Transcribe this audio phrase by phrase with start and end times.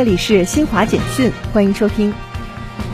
[0.00, 2.10] 这里是新华简讯，欢迎收听。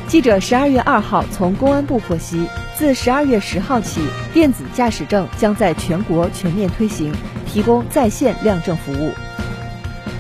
[0.08, 4.00] 记者十二月二号从公安部获悉，自十二月十号起，
[4.34, 7.14] 电子驾驶证将在全国全面推行，
[7.46, 9.12] 提供在线亮证服务。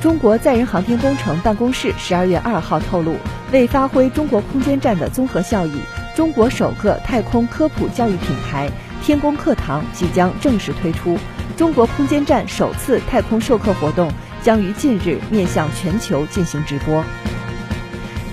[0.00, 3.16] 中国载人航天工程办公室十二月二号透露，
[3.50, 5.72] 为发挥中国空间站的综合效益，
[6.14, 8.70] 中国首个太空科普教育品牌
[9.02, 11.18] “天宫课堂”即将正式推出。
[11.56, 14.12] 中国空间站首次太空授课活动
[14.46, 17.02] 将于近日面向全球进行直播。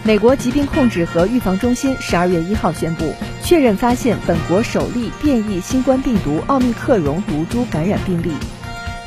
[0.04, 8.32] 美国疾病控制和预防中心十二月一号宣布，确认发现本国首例变异新冠病毒奥密克戎毒株感染病例。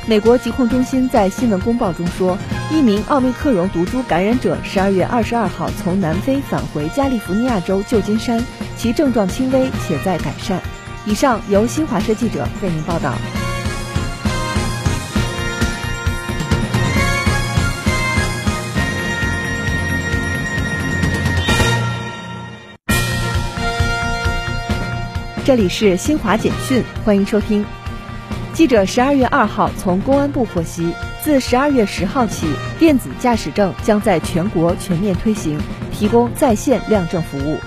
[0.05, 2.37] 美国疾控中心在新闻公报中说，
[2.73, 8.43] 一名奥密克戎毒株感染者十二月二十二号从南非返回加利福尼亚州旧金山，
[8.75, 10.61] 其症状轻微且在改善。
[11.05, 13.13] 以上由新华社记者为您报道。
[25.47, 27.63] 这里是新华简讯，欢迎收听。
[28.51, 30.91] 记者十二月二号从公安部获悉，
[31.23, 35.57] 自十二月十号起，电子驾驶证将在全国全面推行，
[35.93, 37.57] 提供在线亮证服务。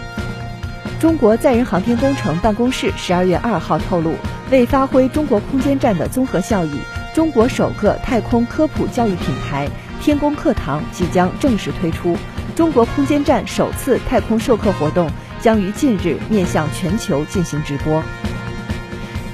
[1.00, 4.12] 中国载人航天工程办公室十二月二号透露，
[4.50, 6.78] 为发挥中国空间站的综合效益，
[7.14, 9.66] 中国首个太空科普教育品牌
[10.02, 12.14] “天宫课堂”即将正式推出。
[12.54, 15.10] 中国空间站首次太空授课活动。
[15.42, 18.02] 将于近日面向全球进行直播。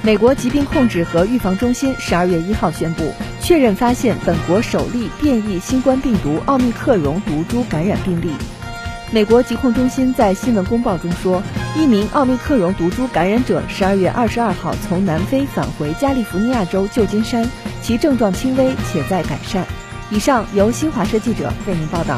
[0.03, 8.31] 美国疾病控制和预防中心十二月一号宣布，确认发现本国首例变异新冠病毒奥密克戎毒株感染病例。
[9.11, 11.41] 美国疾控中心在新闻公报中说，
[11.77, 17.49] 一名奥密克戎毒株感染者十二月二十二号从南非返回加利福尼亚州旧金山，
[17.81, 19.65] 其症状轻微且在改善。
[20.09, 22.17] 以上由新华社记者为您报道。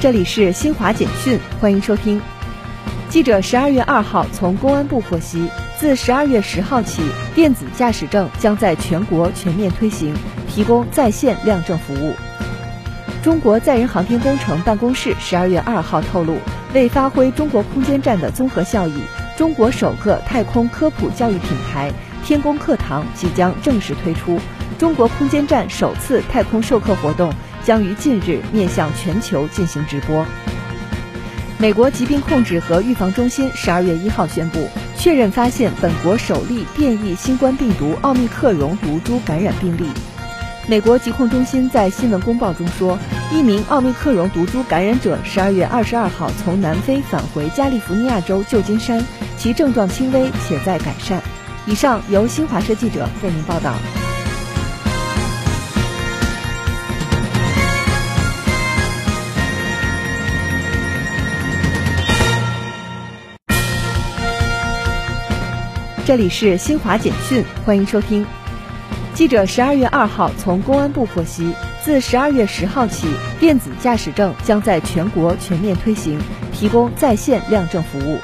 [0.00, 2.22] 这里是新华简讯，欢迎收听。
[3.08, 7.02] 记者十二月二号从公安部获悉，自十二月十号起，
[7.34, 10.14] 电子驾驶证将在全国全面推行，
[10.48, 12.14] 提供在线亮证服务。
[13.24, 16.36] 中国载人航天工程办公室十二月二号透露，
[16.72, 19.02] 为发挥中国空间站的综合效益，
[19.36, 21.90] 中国首个太空科普教育品牌
[22.24, 24.38] “天宫课堂”即将正式推出。
[24.78, 27.32] 中国空间站首次太空授课活动。
[27.68, 30.24] 将于近日面向全球进行直播。
[31.58, 39.84] 美国疾病控制和预防中心十二月一号宣布，确认发现本国首例变异新冠病毒奥密克戎毒株感染病例。
[40.66, 42.98] 美国疾控中心在新闻公报中说，
[43.30, 49.04] 一名奥密克戎毒株感染者十二月二十二号从南非返回加利福尼亚州旧金山，
[49.36, 51.20] 其症状轻微且在改善。
[51.66, 53.74] 以上由新华社记者为您报道。
[66.08, 68.24] 这里是新华简讯，欢迎收听。
[69.12, 71.52] 记者十二月二号从公安部获悉，
[71.84, 73.06] 自十二月十号起，
[73.38, 76.18] 电子驾驶证将在全国全面推行，
[76.50, 78.18] 提供在线亮证服务。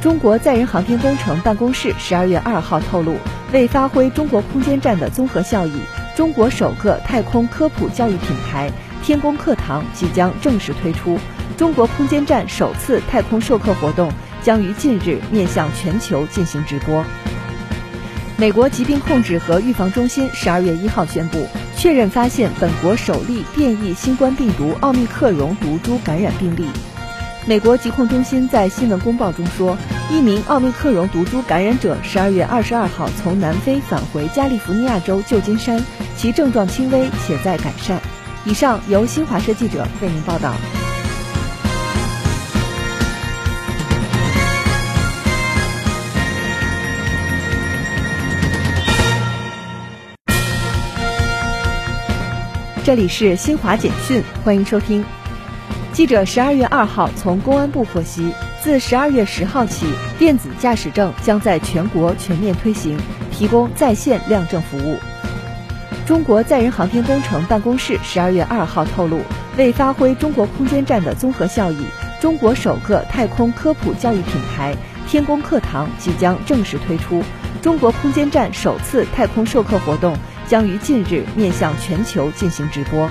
[0.00, 3.14] 中国载人航天工程办公室十二月二号透露，
[3.52, 5.72] 为发挥中国空间站的综合效益，
[6.16, 8.68] 中国首个太空科普教育品牌
[9.04, 11.16] “天宫课堂”即将正式推出。
[11.56, 14.10] 中国空间站首次太空授课活动。
[14.44, 17.04] 将于近日面向全球进行直播。
[18.36, 26.66] 美国疾病控制和预防中心十二月一号宣布，确认发现本国首例变异新冠病毒奥密克戎毒株感染病例。
[27.46, 29.76] 美国疾控中心在新闻公报中说，
[30.10, 35.84] 一名奥密克戎毒株感染者十二月二十二号从南非返回加利福尼亚州旧金山，
[36.16, 38.00] 其症状轻微且在改善。
[38.44, 40.52] 以上由新华社记者为您报道。
[52.84, 55.04] 这里是新华简讯，欢迎收听。
[55.92, 59.86] 记者十二月二号从公安部获悉，自十二月十号起，
[60.18, 62.98] 电子驾驶证将在全国全面推行，
[63.30, 64.98] 提供在线亮证服务。
[66.06, 69.20] 中国载人航天工程办公室十二月二号透露，
[69.56, 71.86] 为发挥中国空间站的综合效益，
[72.20, 74.74] 中国首个太空科普教育品牌
[75.06, 77.22] “天宫课堂”即将正式推出。
[77.62, 80.16] 中国空间站首次太空授课活动。
[80.52, 83.08] 将于近日面向全球进行直播。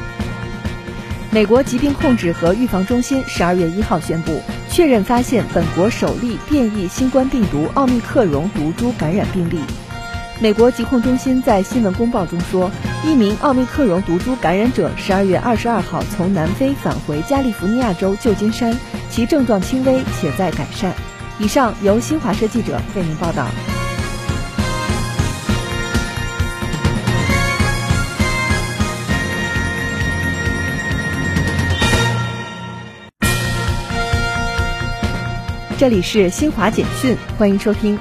[1.31, 9.59] 美国疾病控制和预防中心十二月一号宣布，确认发现本国首例变异新冠病毒奥密克戎毒株感染病例。
[10.39, 12.69] 美国疾控中心在新闻公报中说，
[13.03, 18.77] 一名奥密克戎毒株感染者十二月二十二号从南非返回加利福尼亚州旧金山，
[19.09, 20.93] 其症状轻微且在改善。
[21.39, 23.47] 以上由新华社记者为您报道。
[35.81, 37.97] 这里是新华简讯，欢迎收听。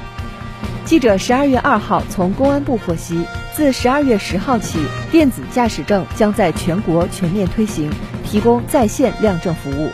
[0.84, 3.24] 记者十二月二号从公安部获悉，
[3.54, 4.78] 自十二月十号起，
[5.10, 7.90] 电子驾驶证将在全国全面推行，
[8.22, 9.88] 提供在线亮证服务。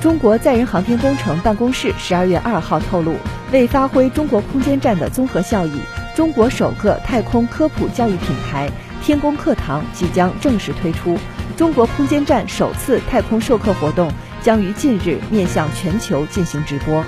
[0.00, 3.14] 中国载人航天工程办公室十二月二号透露，
[3.52, 5.78] 为发挥中国空间站的综合效益，
[6.16, 8.68] 中国首个太空科普教育品牌
[9.04, 11.16] “天宫课堂”即将正式推出。
[11.56, 14.10] 中国空间站首次太空授课活动。
[14.42, 17.04] 将于近日面向全球进行直播。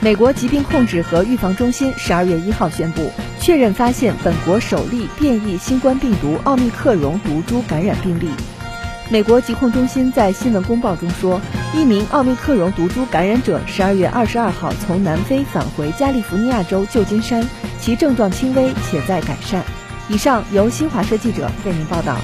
[0.00, 3.10] 美国疾病控制和预防中心十二月一号宣布，
[3.40, 8.28] 确认发现本国首例变异新冠病毒奥密克戎毒株感染病例。
[9.08, 11.40] 美国疾控中心在新闻公报中说，
[11.74, 17.48] 一名奥密克戎毒株感染者十二月二十二号从南非返回加利福尼亚州旧金山，
[17.80, 19.64] 其症状轻微且在改善。
[20.08, 22.16] 以上由新华社记者为您报道。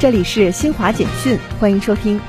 [0.00, 2.20] 这里是新华简讯，欢迎收听。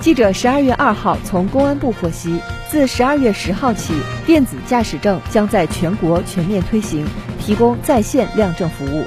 [0.00, 3.94] 记者十二月二号从公安部获悉，自十二月十号起，
[4.26, 7.06] 电子驾驶证将在全国全面推行，
[7.38, 9.04] 提供在线亮证服务。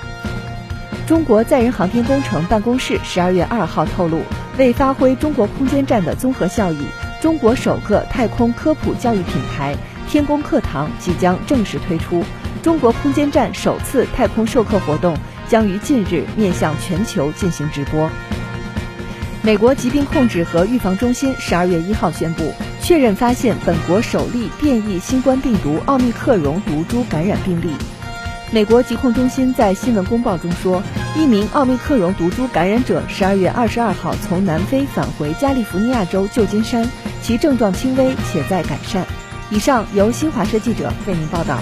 [1.05, 4.21] 中国载人航天工程办公室十二月二号透露，
[4.57, 6.85] 为发挥中国空间站的综合效益，
[7.21, 9.75] 中国首个太空科普教育品牌
[10.07, 12.23] “天宫课堂”即将正式推出，
[12.61, 15.17] 中国空间站首次太空授课活动。
[15.53, 18.09] 将于近日面向全球进行直播。
[19.43, 27.69] 美国疾病控制和预防中心十二月一号宣布，确认发现本国首例变异新冠病毒奥密克戎毒株感染病例。
[28.49, 30.81] 美国疾控中心在新闻公报中说，
[31.15, 36.89] 一名奥密克戎毒株感染者十二月二十二号从南非返回加利福尼亚州旧金山，
[37.21, 39.05] 其症状轻微且在改善。
[39.51, 41.59] 以上由新华社记者为您报道。